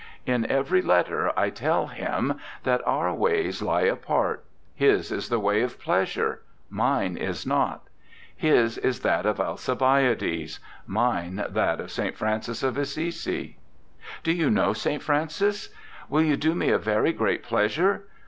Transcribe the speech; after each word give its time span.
In 0.25 0.47
every 0.47 0.81
letter 0.81 1.31
I 1.37 1.51
tell 1.51 1.85
him 1.85 2.39
that 2.63 2.81
our 2.87 3.11
54 3.11 3.11
ANDRE 3.11 3.11
GIDE 3.11 3.19
ways 3.19 3.61
lie 3.61 3.81
apart; 3.81 4.45
his 4.73 5.11
is 5.11 5.29
the 5.29 5.37
way 5.37 5.61
of 5.61 5.79
pleasure 5.79 6.41
mine 6.71 7.15
is 7.15 7.45
not. 7.45 7.83
His 8.35 8.79
is 8.79 9.01
that 9.01 9.27
of 9.27 9.39
Alcibiades; 9.39 10.59
mine 10.87 11.45
that 11.47 11.79
of 11.79 11.91
St. 11.91 12.17
Francis 12.17 12.63
of 12.63 12.79
Assisi.... 12.79 13.57
Do 14.23 14.31
you 14.33 14.49
know 14.49 14.73
St. 14.73 15.03
Francis? 15.03 15.69
Will 16.09 16.23
you 16.23 16.35
do 16.35 16.55
me 16.55 16.71
a 16.71 16.79
very 16.79 17.13
great 17.13 17.43
pleasure? 17.43 18.05